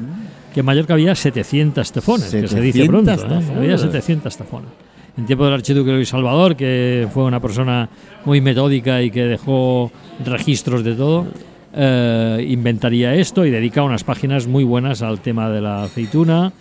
[0.53, 3.35] que en Mallorca había 700 tafones, que se dice 700 pronto.
[3.35, 3.57] ¿eh?
[3.57, 4.69] Había 700 tafones.
[5.17, 7.89] En tiempo del archiduque Luis Salvador, que fue una persona
[8.25, 9.91] muy metódica y que dejó
[10.23, 11.27] registros de todo,
[11.73, 16.53] eh, inventaría esto y dedica unas páginas muy buenas al tema de la aceituna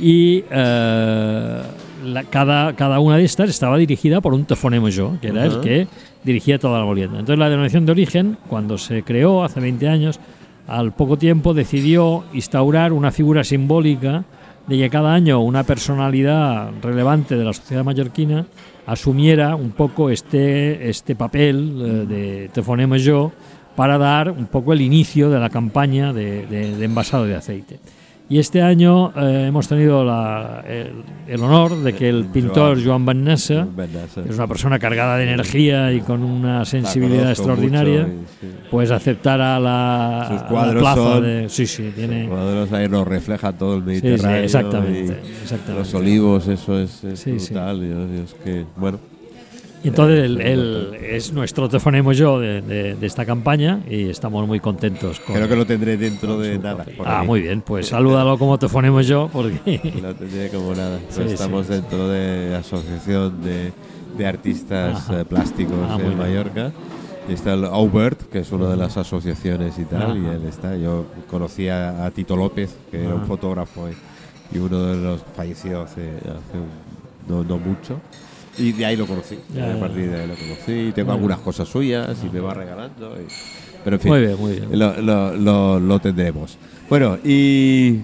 [0.00, 1.62] y eh,
[2.04, 5.52] la- cada, cada una de estas estaba dirigida por un tafoné mayor, que era el
[5.52, 5.60] Ajá.
[5.60, 5.86] que
[6.24, 7.18] dirigía toda la molienda.
[7.18, 10.20] Entonces la denominación de origen, cuando se creó hace 20 años,
[10.66, 14.24] al poco tiempo decidió instaurar una figura simbólica
[14.66, 18.46] de que cada año una personalidad relevante de la sociedad mallorquina
[18.86, 23.30] asumiera un poco este, este papel eh, de tafoné mayor
[23.76, 27.78] para dar un poco el inicio de la campaña de, de- de envasado de aceite.
[28.28, 33.06] Y este año eh, hemos tenido la- el, el honor de que el pintor Joan.
[33.06, 33.22] Van
[34.12, 34.22] sí.
[34.24, 38.12] que es una persona cargada de energía y con una sensibilidad extraordinaria, mucho
[38.42, 38.52] y, sí.
[38.68, 40.42] pues aceptara la, Sus
[40.80, 41.48] plaza son- de...
[41.48, 42.22] Sí, sí, tiene...
[42.24, 44.42] Los cuadros ahí nos refleja todo el Sí, sí, Mediterráneo.
[44.44, 45.16] exactamente.
[45.78, 47.80] Los olivos, eso es, es brutal.
[47.84, 48.98] y es que, bueno,
[49.86, 54.58] Y entonces él es nuestro tefonemo yo de, de- de esta campaña y estamos muy
[54.58, 56.84] contentos con creo que lo tendré dentro de nada.
[57.04, 59.92] Ah, muy bien, pues salúdalo como tefonemo yo porque...
[60.02, 60.98] Lo tendré como nada.
[61.08, 61.74] Sí, estamos sí.
[61.74, 63.72] dentro de la Asociación de,
[64.18, 65.20] de Artistas Ajá.
[65.20, 66.18] eh, Plásticos Ah, en.
[66.18, 66.72] Mallorca.
[67.28, 70.76] Y está el Aubert, que es una de las asociaciones y tal, y él está.
[70.76, 75.22] Yo conocí a, a Tito López, que era un fotógrafo y, y uno de los
[75.36, 76.86] falleció hace, hace un-
[77.28, 78.00] no, no mucho.
[78.58, 79.36] Y de ahí lo conocí.
[79.54, 80.88] Ya, a partir de ahí lo conocí.
[80.88, 83.14] Y tengo algunas cosas suyas y me va regalando.
[83.20, 83.26] y-
[83.84, 84.78] pero en fin, Muy bien, muy bien.
[84.78, 86.58] lo, lo- lo- lo tendremos.
[86.90, 88.00] Bueno, y,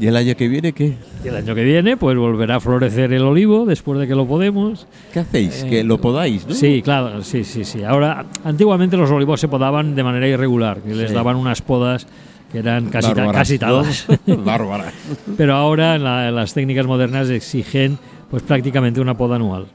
[0.00, 0.94] ¿y el año que viene qué?
[1.24, 4.26] Y el año que viene pues volverá a florecer el olivo después de que lo
[4.26, 4.86] podemos.
[5.12, 5.62] ¿Qué hacéis?
[5.62, 6.54] Eh, que lo podáis, ¿no?
[6.54, 7.82] Sí, claro, sí, sí, sí.
[7.82, 12.06] Ahora, antiguamente los olivos se podaban de manera irregular, que les daban unas podas
[12.52, 13.58] que eran casi, ta- casi.
[15.36, 17.98] Pero ahora en la- en las técnicas modernas exigen
[18.34, 19.66] pues prácticamente una poda anual.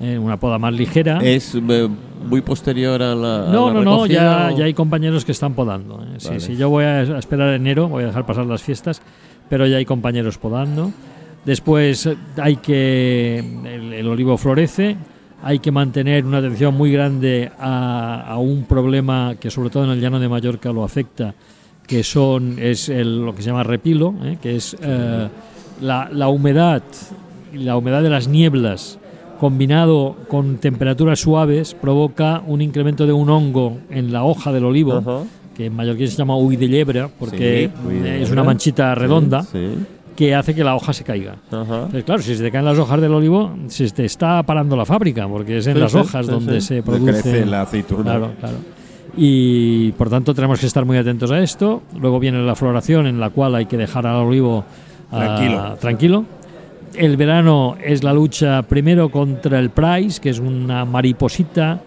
[0.00, 1.18] Eh, una poda más ligera.
[1.22, 1.88] Es eh,
[2.26, 3.48] muy posterior a la.
[3.48, 6.02] a no, la no, no, ya, ya hay compañeros que están podando.
[6.02, 6.14] eh.
[6.16, 6.40] Sí, Vale.
[6.40, 9.02] sí, yo voy a esperar enero, voy a dejar pasar las fiestas,
[9.50, 10.90] pero ya hay compañeros podando.
[11.44, 13.40] Después eh, hay que.
[13.66, 14.96] El, el olivo florece,
[15.42, 19.90] hay que mantener una atención muy grande a, a un problema que, sobre todo en
[19.90, 21.34] el llano de Mallorca, lo afecta,
[21.86, 24.74] que son es el- lo que se llama repilo, que es
[25.82, 26.82] la, la humedad,
[27.54, 28.98] la humedad de las nieblas
[29.38, 35.24] combinado con temperaturas suaves provoca un incremento de un hongo en la hoja del olivo,
[35.56, 38.94] que en mallorquín se llama huy de liebre, porque Sí, huy de es una manchita
[38.94, 39.76] redonda Sí.
[40.14, 41.36] que hace que la hoja se caiga.
[41.50, 44.84] Entonces, claro, si se te caen las hojas del olivo, se te está parando la
[44.84, 46.66] fábrica, porque es en Sí, las sí, hojas sí, donde sí.
[46.66, 48.02] se produce crece la aceituna.
[48.02, 48.56] Claro, claro.
[49.16, 51.82] Y por tanto tenemos que estar muy atentos a esto.
[51.98, 54.64] Luego viene la floración en la cual hay que dejar al olivo
[55.10, 55.76] ah, Tranquilo.
[55.80, 56.24] tranquilo.
[56.94, 61.82] El verano es la lucha primero contra el price, que es una mariposita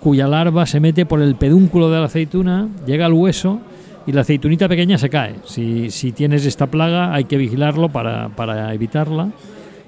[0.00, 3.60] cuya larva se mete por el pedúnculo de la aceituna, llega al hueso
[4.06, 5.36] y la aceitunita pequeña se cae.
[5.44, 9.30] Si, si tienes esta plaga hay que vigilarlo para, para evitarla.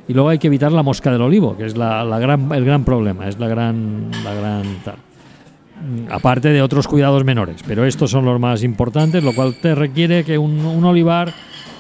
[0.07, 2.65] Y luego hay que evitar la mosca del olivo, que es la, la gran, el
[2.65, 4.97] gran problema, es la gran, la gran tal.
[4.97, 9.75] Mm, Aparte de otros cuidados menores, pero estos son los más importantes, lo cual te
[9.75, 11.33] requiere que un, un olivar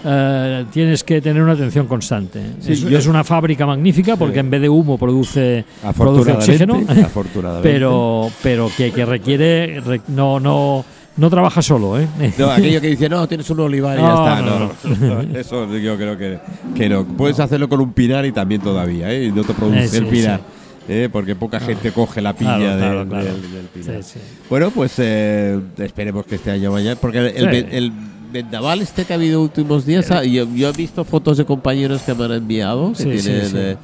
[0.05, 2.41] eh, tienes que tener una atención constante.
[2.61, 4.41] Sí, es, yo- es una fábrica magnífica porque Sí.
[4.41, 7.69] en vez de humo produce, oxígeno, afortunadamente.
[7.69, 10.85] pero, pero que, que requiere, re- no, no,
[11.17, 11.99] no trabaja solo.
[11.99, 12.07] ¿eh?
[12.39, 14.43] No, aquello que dice, no, tienes un olivar y No, ya está.
[14.43, 16.39] no, No, Eso yo creo que,
[16.75, 17.05] que no.
[17.05, 19.25] Puedes hacerlo con un pinar y también todavía, ¿eh?
[19.27, 20.41] Y no te produce Eh, sí, el pinar.
[20.87, 20.93] sí.
[20.93, 21.09] ¿eh?
[21.11, 23.25] Porque poca gente coge la Claro, del- claro, claro.
[23.25, 24.03] Del, del pinar.
[24.03, 24.19] Sí.
[24.51, 26.95] Bueno, pues eh, esperemos que este año vaya.
[26.97, 27.67] Porque el, el, Sí.
[27.71, 27.93] el
[28.39, 32.03] vendaval este que ha habido últimos días, ah, yo, yo he visto fotos de compañeros
[32.03, 33.57] que me han enviado que Sí, sí, tienen sí.
[33.57, 33.77] eh,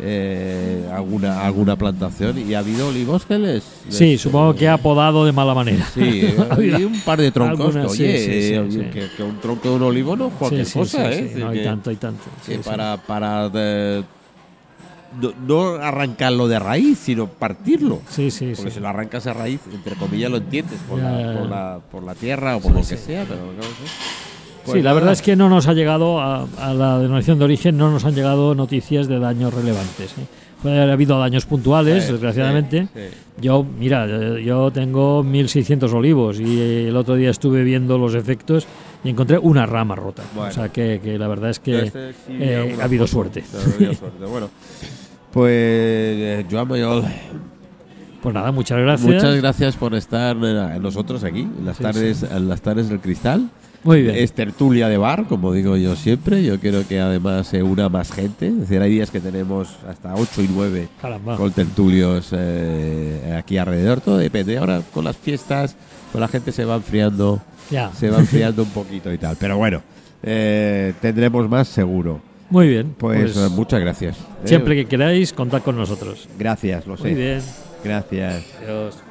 [0.00, 3.62] eh, alguna, alguna plantación y ha habido olivos que les.
[3.88, 5.86] Sí, les- supongo que ha podado de mala manera.
[5.94, 6.36] Sí, eh,
[6.74, 7.60] hay un par de troncos.
[7.76, 8.78] Algunas, que, oye, sí, sí, sí, eh, sí.
[8.92, 11.30] Que, que un tronco de un olivo no es cualquier Sí, sí, cosa, sí, ¿eh?
[11.34, 11.40] sí.
[11.40, 12.24] No, hay tanto, hay tanto.
[12.44, 12.60] Sí, sí.
[12.64, 14.02] para, para eh,
[15.20, 18.00] no, no arrancarlo de raíz, sino partirlo.
[18.08, 18.76] Sí, sí, Porque sí.
[18.76, 21.80] si lo arrancas de raíz, entre comillas lo entiendes, por, Ya, la, ya, por, la,
[21.90, 22.96] por la tierra o por Sí, lo que sí.
[23.06, 24.72] sea, pero no sé.
[24.72, 27.76] sí, la verdad es que no nos ha llegado a, a la denominación de origen,
[27.76, 30.12] no nos han llegado noticias de daños relevantes.
[30.12, 30.26] ¿eh?
[30.62, 32.82] Puede haber habido daños puntuales, Sí, desgraciadamente.
[32.82, 33.16] sí, sí.
[33.40, 34.06] Yo, mira,
[34.38, 38.68] yo tengo 1600 olivos y el otro día estuve viendo los efectos
[39.02, 40.22] y encontré una rama rota.
[40.36, 40.50] Bueno.
[40.50, 43.42] O sea que, que la verdad es que Este eh, ha habido suerte.
[44.30, 44.50] Bueno,
[45.32, 47.04] pues eh, Joan Mayol,
[48.22, 49.12] Pues nada, muchas gracias.
[49.14, 53.00] muchas gracias por estar eh, nosotros aquí, en las, Sí, tardes, en las tardes del
[53.00, 53.50] cristal.
[53.84, 54.14] Muy bien.
[54.14, 56.44] Es tertulia de bar, como digo yo siempre.
[56.44, 58.46] Yo quiero que además se una más gente.
[58.46, 61.36] Es decir, hay días que tenemos hasta 8 y 9 Caramba.
[61.36, 64.00] con tertulios eh, aquí alrededor.
[64.00, 64.56] Todo depende.
[64.56, 65.74] Ahora con las fiestas,
[66.12, 67.42] pues la gente se va enfriando,
[67.72, 67.90] Ya.
[67.92, 69.34] se va enfriando un poquito y tal.
[69.36, 69.82] Pero bueno,
[70.22, 72.20] eh, tendremos más seguro.
[72.52, 72.94] Muy bien.
[72.98, 74.18] Pues, Pues, eh, muchas gracias.
[74.18, 74.22] ¿eh?
[74.44, 76.28] siempre que queráis, contad con nosotros.
[76.38, 77.04] Gracias, lo sé.
[77.04, 77.40] Muy bien.
[77.82, 78.44] Gracias.
[78.62, 79.02] Adiós.